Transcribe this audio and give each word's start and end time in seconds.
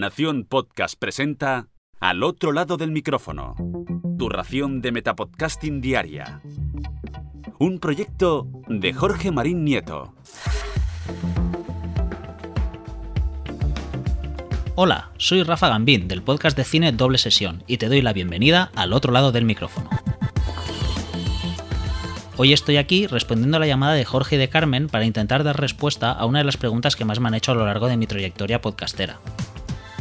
Nación 0.00 0.46
Podcast 0.48 0.94
presenta 0.98 1.68
Al 2.00 2.22
otro 2.22 2.52
lado 2.52 2.78
del 2.78 2.90
micrófono. 2.90 3.54
Tu 4.18 4.30
ración 4.30 4.80
de 4.80 4.92
Metapodcasting 4.92 5.82
Diaria. 5.82 6.40
Un 7.58 7.78
proyecto 7.80 8.48
de 8.66 8.94
Jorge 8.94 9.30
Marín 9.30 9.62
Nieto. 9.62 10.14
Hola, 14.74 15.10
soy 15.18 15.42
Rafa 15.42 15.68
Gambín 15.68 16.08
del 16.08 16.22
podcast 16.22 16.56
de 16.56 16.64
cine 16.64 16.92
Doble 16.92 17.18
Sesión 17.18 17.62
y 17.66 17.76
te 17.76 17.88
doy 17.88 18.00
la 18.00 18.14
bienvenida 18.14 18.70
al 18.76 18.94
otro 18.94 19.12
lado 19.12 19.32
del 19.32 19.44
micrófono. 19.44 19.90
Hoy 22.38 22.54
estoy 22.54 22.78
aquí 22.78 23.06
respondiendo 23.06 23.58
a 23.58 23.60
la 23.60 23.66
llamada 23.66 23.92
de 23.92 24.06
Jorge 24.06 24.36
y 24.36 24.38
de 24.38 24.48
Carmen 24.48 24.86
para 24.88 25.04
intentar 25.04 25.44
dar 25.44 25.60
respuesta 25.60 26.10
a 26.10 26.24
una 26.24 26.38
de 26.38 26.46
las 26.46 26.56
preguntas 26.56 26.96
que 26.96 27.04
más 27.04 27.20
me 27.20 27.28
han 27.28 27.34
hecho 27.34 27.52
a 27.52 27.54
lo 27.54 27.66
largo 27.66 27.86
de 27.86 27.98
mi 27.98 28.06
trayectoria 28.06 28.62
podcastera. 28.62 29.20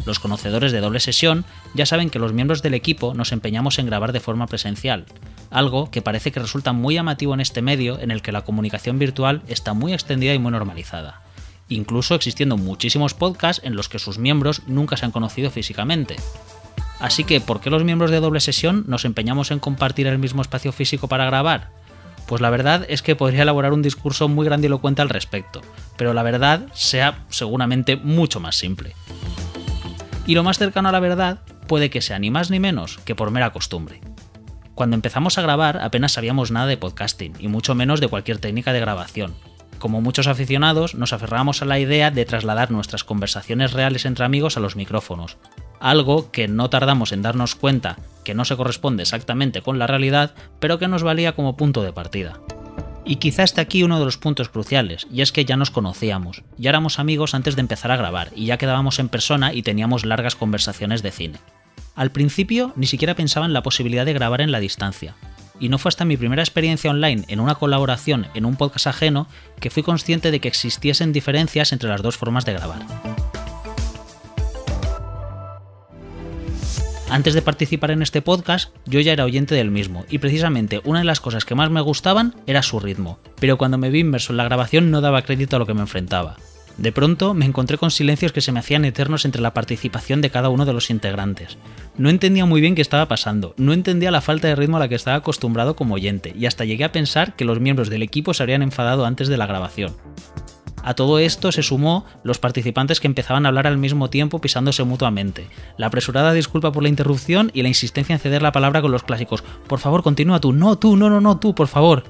Los 0.10 0.18
conocedores 0.18 0.72
de 0.72 0.80
doble 0.80 1.00
sesión 1.00 1.46
ya 1.76 1.86
saben 1.86 2.10
que 2.10 2.18
los 2.18 2.34
miembros 2.34 2.64
del 2.64 2.74
equipo 2.74 3.14
nos 3.14 3.32
empeñamos 3.32 3.78
en 3.78 3.86
grabar 3.86 4.12
de 4.12 4.20
forma 4.20 4.48
presencial, 4.48 5.06
algo 5.52 5.92
que 5.92 6.02
parece 6.02 6.32
que 6.32 6.40
resulta 6.40 6.74
muy 6.74 6.96
llamativo 6.96 7.36
en 7.36 7.42
este 7.42 7.62
medio 7.62 8.00
en 8.00 8.10
el 8.10 8.24
que 8.24 8.32
la 8.32 8.42
comunicación 8.42 8.98
virtual 8.98 9.44
está 9.48 9.76
muy 9.76 9.94
extendida 9.94 10.34
y 10.34 10.40
muy 10.40 10.52
normalizada, 10.52 11.22
incluso 11.68 12.16
existiendo 12.16 12.58
muchísimos 12.58 13.14
podcasts 13.14 13.62
en 13.64 13.76
los 13.76 13.88
que 13.88 14.00
sus 14.00 14.18
miembros 14.18 14.64
nunca 14.66 14.98
se 14.98 15.06
han 15.06 15.12
conocido 15.12 15.52
físicamente. 15.52 16.16
Así 17.00 17.24
que, 17.24 17.40
¿por 17.40 17.62
qué 17.62 17.70
los 17.70 17.84
miembros 17.84 18.10
de 18.10 18.20
doble 18.20 18.40
sesión 18.40 18.86
nos 18.88 19.06
empeñamos 19.06 19.52
en 19.52 19.60
compartir 19.60 20.08
el 20.08 20.18
mismo 20.18 20.42
espacio 20.42 20.72
físico 20.72 21.08
para 21.08 21.26
grabar? 21.26 21.70
Pues 22.26 22.42
la 22.42 22.50
verdad 22.50 22.84
es 22.90 23.04
que 23.04 23.16
podría 23.16 23.44
elaborar 23.44 23.74
un 23.74 23.84
discurso 23.84 24.28
muy 24.28 24.46
grandilocuente 24.46 25.04
al 25.04 25.10
respecto, 25.10 25.62
pero 25.98 26.16
la 26.16 26.24
verdad 26.24 26.66
sea 26.74 27.26
seguramente 27.30 27.96
mucho 27.96 28.40
más 28.40 28.56
simple. 28.56 28.96
Y 30.30 30.36
lo 30.36 30.44
más 30.44 30.60
cercano 30.60 30.90
a 30.90 30.92
la 30.92 31.00
verdad 31.00 31.40
puede 31.66 31.90
que 31.90 32.02
sea 32.02 32.20
ni 32.20 32.30
más 32.30 32.52
ni 32.52 32.60
menos 32.60 33.00
que 33.00 33.16
por 33.16 33.32
mera 33.32 33.52
costumbre. 33.52 34.00
Cuando 34.76 34.96
empezamos 34.96 35.40
a 35.40 35.42
grabar 35.42 35.80
apenas 35.82 36.12
sabíamos 36.12 36.52
nada 36.52 36.68
de 36.68 36.78
podcasting, 36.78 37.34
y 37.40 37.48
mucho 37.48 37.74
menos 37.74 38.00
de 38.00 38.10
cualquier 38.10 38.38
técnica 38.38 38.72
de 38.72 38.80
grabación. 38.80 39.34
Como 39.80 40.02
muchos 40.02 40.28
aficionados, 40.28 40.94
nos 40.94 41.14
aferramos 41.14 41.64
a 41.64 41.66
la 41.66 41.80
idea 41.80 42.12
de 42.12 42.26
trasladar 42.26 42.70
nuestras 42.70 43.04
conversaciones 43.04 43.74
reales 43.74 44.06
entre 44.06 44.24
amigos 44.24 44.56
a 44.56 44.60
los 44.60 44.76
micrófonos, 44.76 45.38
algo 45.80 46.30
que 46.30 46.48
no 46.48 46.70
tardamos 46.70 47.12
en 47.12 47.24
darnos 47.24 47.56
cuenta 47.56 47.98
que 48.24 48.36
no 48.36 48.46
se 48.46 48.56
corresponde 48.56 49.02
exactamente 49.02 49.64
con 49.64 49.80
la 49.80 49.88
realidad, 49.88 50.36
pero 50.60 50.78
que 50.78 50.88
nos 50.88 51.02
valía 51.02 51.34
como 51.34 51.58
punto 51.58 51.82
de 51.82 51.92
partida. 51.92 52.40
Y 53.10 53.16
quizá 53.16 53.42
esté 53.42 53.60
aquí 53.60 53.82
uno 53.82 53.98
de 53.98 54.06
los 54.06 54.20
puntos 54.20 54.50
cruciales, 54.50 55.08
y 55.12 55.24
es 55.24 55.32
que 55.32 55.44
ya 55.44 55.58
nos 55.58 55.72
conocíamos, 55.72 56.44
ya 56.60 56.70
éramos 56.70 57.00
amigos 57.00 57.34
antes 57.34 57.56
de 57.56 57.62
empezar 57.62 57.92
a 57.92 57.98
grabar, 57.98 58.30
y 58.36 58.46
ya 58.46 58.60
quedábamos 58.60 59.00
en 59.00 59.10
persona 59.10 59.52
y 59.52 59.64
teníamos 59.64 60.06
largas 60.06 60.36
conversaciones 60.36 61.02
de 61.02 61.10
cine. 61.10 61.40
Al 61.96 62.12
principio 62.12 62.72
ni 62.76 62.86
siquiera 62.86 63.16
pensaba 63.16 63.48
en 63.48 63.54
la 63.54 63.64
posibilidad 63.64 64.06
de 64.06 64.14
grabar 64.14 64.42
en 64.42 64.52
la 64.52 64.60
distancia, 64.60 65.16
y 65.60 65.70
no 65.70 65.80
fue 65.80 65.90
hasta 65.90 66.06
mi 66.06 66.18
primera 66.18 66.44
experiencia 66.44 66.92
online 66.92 67.26
en 67.30 67.40
una 67.40 67.56
colaboración 67.56 68.28
en 68.36 68.46
un 68.46 68.58
podcast 68.58 68.86
ajeno 68.86 69.28
que 69.60 69.72
fui 69.72 69.82
consciente 69.82 70.30
de 70.30 70.40
que 70.40 70.48
existiesen 70.48 71.12
diferencias 71.12 71.74
entre 71.74 71.90
las 71.90 72.04
dos 72.04 72.16
formas 72.16 72.46
de 72.46 72.54
grabar. 72.54 72.86
Antes 77.10 77.34
de 77.34 77.42
participar 77.42 77.90
en 77.90 78.04
este 78.04 78.22
podcast, 78.22 78.72
yo 78.86 79.00
ya 79.00 79.14
era 79.14 79.26
oyente 79.26 79.56
del 79.56 79.72
mismo, 79.72 80.06
y 80.10 80.20
precisamente 80.20 80.80
una 80.84 81.00
de 81.00 81.06
las 81.06 81.20
cosas 81.20 81.44
que 81.44 81.56
más 81.56 81.72
me 81.72 81.82
gustaban 81.82 82.36
era 82.46 82.62
su 82.62 82.80
ritmo, 82.80 83.18
pero 83.40 83.58
cuando 83.58 83.80
me 83.80 83.90
vi 83.90 84.02
inmerso 84.02 84.32
en 84.32 84.38
la 84.38 84.44
grabación 84.44 84.92
no 84.92 85.02
daba 85.02 85.24
crédito 85.24 85.56
a 85.56 85.60
lo 85.60 85.66
que 85.66 85.74
me 85.74 85.82
enfrentaba. 85.82 86.38
De 86.78 86.92
pronto 86.92 87.34
me 87.34 87.46
encontré 87.46 87.80
con 87.80 87.90
silencios 87.90 88.32
que 88.32 88.42
se 88.42 88.52
me 88.52 88.60
hacían 88.60 88.86
eternos 88.86 89.26
entre 89.26 89.42
la 89.42 89.56
participación 89.56 90.22
de 90.22 90.30
cada 90.30 90.50
uno 90.50 90.66
de 90.66 90.72
los 90.72 90.92
integrantes. 90.92 91.58
No 91.98 92.12
entendía 92.12 92.46
muy 92.46 92.62
bien 92.62 92.76
qué 92.76 92.84
estaba 92.84 93.08
pasando, 93.08 93.56
no 93.58 93.74
entendía 93.74 94.12
la 94.12 94.22
falta 94.22 94.48
de 94.48 94.56
ritmo 94.56 94.78
a 94.78 94.82
la 94.82 94.88
que 94.88 94.96
estaba 94.96 95.18
acostumbrado 95.18 95.76
como 95.76 95.96
oyente, 95.96 96.34
y 96.38 96.46
hasta 96.46 96.64
llegué 96.64 96.84
a 96.84 96.92
pensar 96.92 97.36
que 97.36 97.44
los 97.44 97.60
miembros 97.60 97.90
del 97.90 98.04
equipo 98.04 98.36
se 98.36 98.44
habrían 98.44 98.62
enfadado 98.62 99.06
antes 99.06 99.28
de 99.28 99.38
la 99.38 99.48
grabación. 99.48 99.94
A 100.84 100.94
todo 100.94 101.20
esto 101.20 101.52
se 101.52 101.64
sumó 101.64 102.06
los 102.24 102.40
participantes 102.40 103.00
que 103.00 103.08
empezaban 103.08 103.46
a 103.46 103.50
hablar 103.50 103.68
al 103.68 103.78
mismo 103.78 104.10
tiempo 104.10 104.40
pisándose 104.40 104.84
mutuamente, 104.84 105.48
la 105.78 105.88
apresurada 105.88 106.34
disculpa 106.34 106.72
por 106.72 106.84
la 106.84 106.90
interrupción 106.90 107.52
y 107.54 107.62
la 107.62 107.68
insistencia 107.68 108.14
en 108.14 108.20
ceder 108.20 108.42
la 108.42 108.52
palabra 108.52 108.82
con 108.82 108.92
los 108.92 109.04
clásicos. 109.04 109.44
Por 109.68 109.80
favor 109.80 110.04
continúa 110.04 110.40
tú, 110.40 110.54
no 110.54 110.78
tú, 110.78 110.96
no, 110.96 111.10
no, 111.10 111.22
no 111.22 111.40
tú, 111.40 111.56
por 111.56 111.68
favor. 111.68 112.04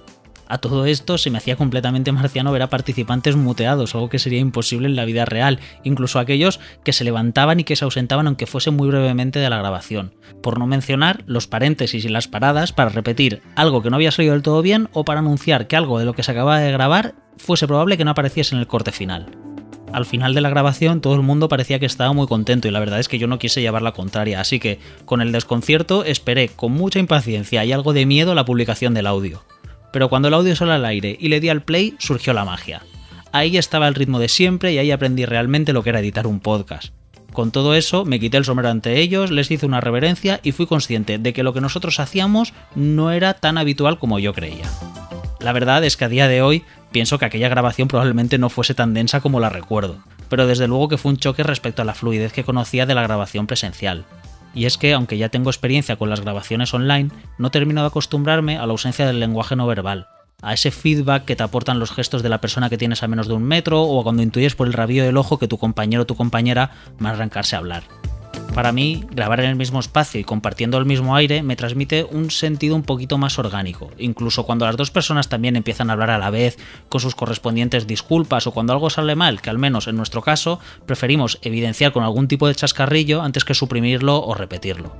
A 0.49 0.57
todo 0.57 0.85
esto 0.85 1.19
se 1.19 1.29
me 1.29 1.37
hacía 1.37 1.55
completamente 1.55 2.11
marciano 2.11 2.51
ver 2.51 2.63
a 2.63 2.71
participantes 2.71 3.35
muteados, 3.35 3.93
algo 3.93 4.09
que 4.09 4.17
sería 4.17 4.39
imposible 4.39 4.87
en 4.87 4.95
la 4.95 5.05
vida 5.05 5.23
real, 5.23 5.59
incluso 5.83 6.17
aquellos 6.17 6.59
que 6.83 6.91
se 6.91 7.03
levantaban 7.03 7.59
y 7.59 7.63
que 7.63 7.75
se 7.75 7.85
ausentaban 7.85 8.25
aunque 8.25 8.47
fuese 8.47 8.71
muy 8.71 8.87
brevemente 8.87 9.37
de 9.37 9.47
la 9.47 9.59
grabación. 9.59 10.15
Por 10.41 10.57
no 10.57 10.65
mencionar 10.65 11.23
los 11.27 11.45
paréntesis 11.45 12.03
y 12.03 12.09
las 12.09 12.27
paradas 12.27 12.73
para 12.73 12.89
repetir 12.89 13.43
algo 13.55 13.83
que 13.83 13.91
no 13.91 13.97
había 13.97 14.11
salido 14.11 14.33
del 14.33 14.41
todo 14.41 14.63
bien 14.63 14.89
o 14.91 15.05
para 15.05 15.19
anunciar 15.19 15.67
que 15.67 15.75
algo 15.75 15.99
de 15.99 16.05
lo 16.05 16.13
que 16.13 16.23
se 16.23 16.31
acababa 16.31 16.59
de 16.59 16.71
grabar 16.71 17.13
fuese 17.37 17.67
probable 17.67 17.95
que 17.95 18.05
no 18.05 18.11
apareciese 18.11 18.55
en 18.55 18.61
el 18.61 18.67
corte 18.67 18.91
final. 18.91 19.27
Al 19.93 20.07
final 20.07 20.33
de 20.33 20.41
la 20.41 20.49
grabación 20.49 20.99
todo 20.99 21.13
el 21.13 21.21
mundo 21.21 21.47
parecía 21.47 21.77
que 21.77 21.85
estaba 21.85 22.11
muy 22.13 22.25
contento 22.25 22.67
y 22.67 22.71
la 22.71 22.79
verdad 22.79 22.99
es 22.99 23.07
que 23.07 23.19
yo 23.19 23.27
no 23.27 23.37
quise 23.37 23.61
llevar 23.61 23.83
la 23.83 23.91
contraria, 23.91 24.39
así 24.39 24.59
que 24.59 24.79
con 25.05 25.21
el 25.21 25.31
desconcierto 25.31 26.03
esperé 26.05 26.49
con 26.49 26.71
mucha 26.71 26.97
impaciencia 26.97 27.63
y 27.65 27.71
algo 27.71 27.93
de 27.93 28.07
miedo 28.07 28.33
la 28.33 28.45
publicación 28.45 28.95
del 28.95 29.05
audio 29.05 29.43
pero 29.91 30.09
cuando 30.09 30.27
el 30.27 30.33
audio 30.33 30.55
salió 30.55 30.73
al 30.73 30.85
aire 30.85 31.17
y 31.19 31.29
le 31.29 31.39
di 31.39 31.49
al 31.49 31.61
play 31.61 31.95
surgió 31.99 32.33
la 32.33 32.45
magia. 32.45 32.83
Ahí 33.31 33.57
estaba 33.57 33.87
el 33.87 33.95
ritmo 33.95 34.19
de 34.19 34.27
siempre 34.27 34.73
y 34.73 34.77
ahí 34.77 34.91
aprendí 34.91 35.25
realmente 35.25 35.73
lo 35.73 35.83
que 35.83 35.89
era 35.89 35.99
editar 35.99 36.27
un 36.27 36.39
podcast. 36.39 36.93
Con 37.33 37.51
todo 37.51 37.75
eso, 37.75 38.05
me 38.05 38.19
quité 38.19 38.37
el 38.37 38.45
sombrero 38.45 38.69
ante 38.69 38.99
ellos, 38.99 39.29
les 39.29 39.51
hice 39.51 39.65
una 39.65 39.81
reverencia 39.81 40.39
y 40.43 40.51
fui 40.51 40.65
consciente 40.65 41.19
de 41.19 41.31
que 41.31 41.43
lo 41.43 41.53
que 41.53 41.61
nosotros 41.61 41.99
hacíamos 41.99 42.53
no 42.75 43.11
era 43.11 43.35
tan 43.35 43.57
habitual 43.57 43.99
como 43.99 44.17
yo 44.17 44.33
creía. 44.33 44.65
La 45.39 45.53
verdad 45.53 45.83
es 45.83 45.95
que 45.95 46.05
a 46.05 46.09
día 46.09 46.27
de 46.27 46.41
hoy 46.41 46.63
pienso 46.91 47.19
que 47.19 47.25
aquella 47.25 47.47
grabación 47.47 47.87
probablemente 47.87 48.39
no 48.39 48.49
fuese 48.49 48.73
tan 48.73 48.95
densa 48.95 49.21
como 49.21 49.39
la 49.39 49.49
recuerdo, 49.49 49.99
pero 50.27 50.47
desde 50.47 50.67
luego 50.67 50.89
que 50.89 50.97
fue 50.97 51.11
un 51.11 51.17
choque 51.17 51.43
respecto 51.43 51.83
a 51.83 51.85
la 51.85 51.93
fluidez 51.93 52.33
que 52.33 52.43
conocía 52.43 52.87
de 52.87 52.95
la 52.95 53.03
grabación 53.03 53.45
presencial 53.45 54.05
y 54.53 54.65
es 54.65 54.77
que, 54.77 54.93
aunque 54.93 55.17
ya 55.17 55.29
tengo 55.29 55.49
experiencia 55.49 55.95
con 55.95 56.09
las 56.09 56.21
grabaciones 56.21 56.73
online, 56.73 57.09
no 57.37 57.51
termino 57.51 57.81
de 57.81 57.87
acostumbrarme 57.87 58.57
a 58.57 58.65
la 58.65 58.71
ausencia 58.71 59.05
del 59.05 59.19
lenguaje 59.19 59.55
no 59.55 59.67
verbal, 59.67 60.07
a 60.41 60.53
ese 60.53 60.71
feedback 60.71 61.25
que 61.25 61.35
te 61.35 61.43
aportan 61.43 61.79
los 61.79 61.91
gestos 61.91 62.23
de 62.23 62.29
la 62.29 62.41
persona 62.41 62.69
que 62.69 62.77
tienes 62.77 63.03
a 63.03 63.07
menos 63.07 63.27
de 63.27 63.33
un 63.33 63.43
metro 63.43 63.81
o 63.81 64.03
cuando 64.03 64.23
intuyes 64.23 64.55
por 64.55 64.67
el 64.67 64.73
rabillo 64.73 65.03
del 65.03 65.17
ojo 65.17 65.37
que 65.37 65.47
tu 65.47 65.57
compañero 65.57 66.03
o 66.03 66.05
tu 66.05 66.15
compañera 66.15 66.71
va 67.03 67.09
a 67.09 67.13
arrancarse 67.13 67.55
a 67.55 67.59
hablar. 67.59 67.98
Para 68.53 68.71
mí, 68.71 69.05
grabar 69.11 69.39
en 69.41 69.49
el 69.49 69.55
mismo 69.55 69.79
espacio 69.79 70.19
y 70.19 70.23
compartiendo 70.23 70.77
el 70.77 70.85
mismo 70.85 71.15
aire 71.15 71.43
me 71.43 71.55
transmite 71.55 72.03
un 72.03 72.31
sentido 72.31 72.75
un 72.75 72.83
poquito 72.83 73.17
más 73.17 73.37
orgánico, 73.39 73.91
incluso 73.97 74.45
cuando 74.45 74.65
las 74.65 74.75
dos 74.75 74.91
personas 74.91 75.29
también 75.29 75.55
empiezan 75.55 75.89
a 75.89 75.93
hablar 75.93 76.09
a 76.09 76.17
la 76.17 76.29
vez 76.29 76.57
con 76.89 76.99
sus 76.99 77.15
correspondientes 77.15 77.87
disculpas 77.87 78.47
o 78.47 78.51
cuando 78.51 78.73
algo 78.73 78.89
sale 78.89 79.15
mal, 79.15 79.41
que 79.41 79.49
al 79.49 79.59
menos 79.59 79.87
en 79.87 79.95
nuestro 79.95 80.21
caso 80.21 80.59
preferimos 80.85 81.39
evidenciar 81.41 81.91
con 81.91 82.03
algún 82.03 82.27
tipo 82.27 82.47
de 82.47 82.55
chascarrillo 82.55 83.21
antes 83.21 83.45
que 83.45 83.53
suprimirlo 83.53 84.21
o 84.21 84.33
repetirlo. 84.33 84.93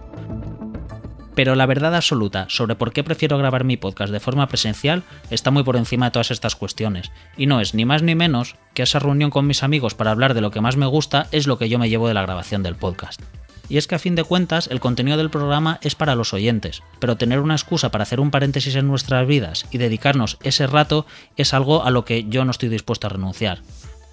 Pero 1.36 1.56
la 1.56 1.66
verdad 1.66 1.96
absoluta 1.96 2.46
sobre 2.50 2.76
por 2.76 2.92
qué 2.92 3.04
prefiero 3.04 3.38
grabar 3.38 3.64
mi 3.64 3.78
podcast 3.78 4.12
de 4.12 4.20
forma 4.20 4.48
presencial 4.48 5.04
está 5.30 5.52
muy 5.52 5.64
por 5.64 5.78
encima 5.78 6.08
de 6.08 6.12
todas 6.12 6.32
estas 6.32 6.56
cuestiones, 6.56 7.12
y 7.38 7.46
no 7.46 7.62
es 7.62 7.74
ni 7.74 7.86
más 7.86 8.04
ni 8.04 8.14
menos 8.14 8.56
que 8.74 8.84
esa 8.84 9.00
reunión 9.00 9.32
con 9.32 9.48
mis 9.48 9.64
amigos 9.64 9.96
para 9.96 10.12
hablar 10.12 10.34
de 10.34 10.42
lo 10.42 10.52
que 10.52 10.62
más 10.62 10.76
me 10.76 10.86
gusta 10.86 11.28
es 11.32 11.48
lo 11.48 11.58
que 11.58 11.70
yo 11.70 11.80
me 11.80 11.90
llevo 11.90 12.08
de 12.08 12.14
la 12.14 12.24
grabación 12.24 12.62
del 12.62 12.76
podcast. 12.76 13.22
Y 13.70 13.78
es 13.78 13.88
que 13.88 13.96
a 13.96 14.00
fin 14.00 14.16
de 14.16 14.24
cuentas 14.24 14.68
el 14.72 14.80
contenido 14.80 15.18
del 15.18 15.30
programa 15.30 15.80
es 15.82 15.96
para 15.96 16.16
los 16.16 16.34
oyentes, 16.34 16.82
pero 17.00 17.18
tener 17.18 17.40
una 17.40 17.56
excusa 17.56 17.92
para 17.92 18.04
hacer 18.04 18.20
un 18.20 18.32
paréntesis 18.32 18.76
en 18.76 18.88
nuestras 18.88 19.26
vidas 19.28 19.66
y 19.72 19.78
dedicarnos 19.78 20.38
ese 20.44 20.68
rato 20.68 21.06
es 21.38 21.54
algo 21.54 21.84
a 21.84 21.92
lo 21.92 22.04
que 22.04 22.26
yo 22.28 22.44
no 22.44 22.52
estoy 22.52 22.70
dispuesto 22.70 23.08
a 23.08 23.12
renunciar. 23.12 23.60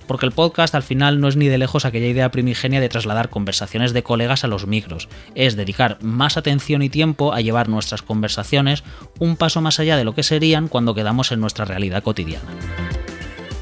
Porque 0.07 0.27
el 0.27 0.33
podcast 0.33 0.75
al 0.75 0.83
final 0.85 1.21
no 1.21 1.27
es 1.27 1.37
ni 1.37 1.49
de 1.49 1.59
lejos 1.59 1.85
aquella 1.85 2.07
idea 2.07 2.31
primigenia 2.31 2.81
de 2.81 2.89
trasladar 2.89 3.29
conversaciones 3.29 3.93
de 3.93 4.05
colegas 4.05 4.45
a 4.45 4.47
los 4.47 4.67
micros, 4.67 5.09
es 5.35 5.57
dedicar 5.57 5.99
más 6.01 6.37
atención 6.37 6.83
y 6.83 6.91
tiempo 6.91 7.33
a 7.33 7.41
llevar 7.41 7.69
nuestras 7.69 8.03
conversaciones 8.03 8.85
un 9.19 9.37
paso 9.37 9.61
más 9.61 9.81
allá 9.81 9.97
de 9.97 10.05
lo 10.05 10.15
que 10.15 10.23
serían 10.23 10.69
cuando 10.69 10.95
quedamos 10.95 11.33
en 11.33 11.41
nuestra 11.41 11.65
realidad 11.65 12.05
cotidiana. 12.05 12.86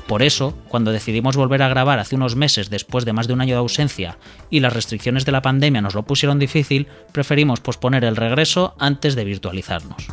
Por 0.06 0.22
eso, 0.22 0.54
cuando 0.68 0.92
decidimos 0.92 1.36
volver 1.36 1.62
a 1.62 1.68
grabar 1.68 1.98
hace 1.98 2.16
unos 2.16 2.36
meses 2.36 2.70
después 2.70 3.04
de 3.04 3.12
más 3.12 3.26
de 3.26 3.32
un 3.32 3.40
año 3.40 3.54
de 3.54 3.60
ausencia 3.60 4.18
y 4.50 4.60
las 4.60 4.72
restricciones 4.72 5.24
de 5.24 5.32
la 5.32 5.42
pandemia 5.42 5.80
nos 5.80 5.94
lo 5.94 6.04
pusieron 6.04 6.38
difícil, 6.38 6.88
preferimos 7.12 7.60
posponer 7.60 8.04
el 8.04 8.16
regreso 8.16 8.74
antes 8.78 9.14
de 9.14 9.24
virtualizarnos 9.24 10.08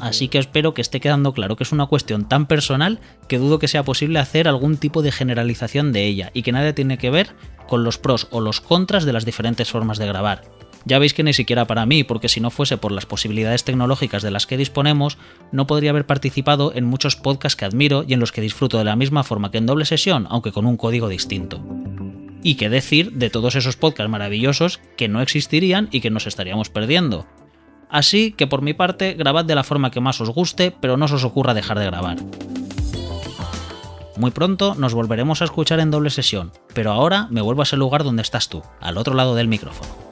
así 0.00 0.28
que 0.28 0.38
espero 0.38 0.74
que 0.74 0.80
esté 0.80 1.00
quedando 1.00 1.32
claro 1.32 1.56
que 1.56 1.64
es 1.64 1.72
una 1.72 1.86
cuestión 1.86 2.28
tan 2.28 2.46
personal 2.46 3.00
que 3.28 3.38
dudo 3.38 3.58
que 3.58 3.68
sea 3.68 3.84
posible 3.84 4.18
hacer 4.18 4.48
algún 4.48 4.76
tipo 4.76 5.02
de 5.02 5.12
generalización 5.12 5.92
de 5.92 6.06
ella 6.06 6.30
y 6.34 6.42
que 6.42 6.52
nada 6.52 6.74
tiene 6.74 6.98
que 6.98 7.10
ver 7.10 7.34
con 7.66 7.84
los 7.84 7.98
pros 7.98 8.28
o 8.30 8.40
los 8.40 8.60
contras 8.60 9.04
de 9.04 9.12
las 9.12 9.24
diferentes 9.24 9.70
formas 9.70 9.98
de 9.98 10.06
grabar. 10.06 10.42
Ya 10.84 10.98
veis 10.98 11.14
que 11.14 11.22
ni 11.22 11.32
siquiera 11.32 11.66
para 11.66 11.86
mí, 11.86 12.04
porque 12.04 12.28
si 12.28 12.40
no 12.40 12.50
fuese 12.50 12.78
por 12.78 12.92
las 12.92 13.06
posibilidades 13.06 13.64
tecnológicas 13.64 14.22
de 14.22 14.30
las 14.30 14.46
que 14.46 14.56
disponemos, 14.56 15.18
no 15.52 15.66
podría 15.66 15.90
haber 15.90 16.06
participado 16.06 16.72
en 16.74 16.84
muchos 16.84 17.16
podcasts 17.16 17.56
que 17.56 17.64
admiro 17.64 18.04
y 18.06 18.14
en 18.14 18.20
los 18.20 18.32
que 18.32 18.40
disfruto 18.40 18.78
de 18.78 18.84
la 18.84 18.96
misma 18.96 19.24
forma 19.24 19.50
que 19.50 19.58
en 19.58 19.66
doble 19.66 19.84
sesión, 19.84 20.26
aunque 20.30 20.52
con 20.52 20.66
un 20.66 20.76
código 20.76 21.08
distinto. 21.08 21.60
Y 22.42 22.54
qué 22.54 22.68
decir 22.68 23.12
de 23.12 23.30
todos 23.30 23.56
esos 23.56 23.76
podcasts 23.76 24.10
maravillosos 24.10 24.80
que 24.96 25.08
no 25.08 25.20
existirían 25.20 25.88
y 25.90 26.00
que 26.00 26.10
nos 26.10 26.26
estaríamos 26.26 26.70
perdiendo. 26.70 27.26
Así 27.90 28.32
que 28.32 28.46
por 28.46 28.62
mi 28.62 28.74
parte, 28.74 29.14
grabad 29.14 29.44
de 29.44 29.54
la 29.54 29.64
forma 29.64 29.90
que 29.90 30.00
más 30.00 30.20
os 30.20 30.30
guste, 30.30 30.70
pero 30.70 30.96
no 30.96 31.06
os 31.06 31.24
ocurra 31.24 31.54
dejar 31.54 31.78
de 31.78 31.86
grabar. 31.86 32.18
Muy 34.16 34.30
pronto 34.32 34.74
nos 34.74 34.94
volveremos 34.94 35.42
a 35.42 35.44
escuchar 35.44 35.80
en 35.80 35.90
doble 35.90 36.10
sesión, 36.10 36.52
pero 36.74 36.90
ahora 36.90 37.28
me 37.30 37.40
vuelvo 37.40 37.62
a 37.62 37.64
ese 37.64 37.76
lugar 37.76 38.02
donde 38.02 38.22
estás 38.22 38.48
tú, 38.48 38.62
al 38.80 38.98
otro 38.98 39.14
lado 39.14 39.34
del 39.34 39.48
micrófono. 39.48 40.07